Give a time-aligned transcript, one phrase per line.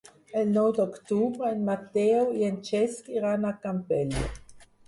[0.39, 4.29] El nou d'octubre en Mateu i en Cesc iran al Campello.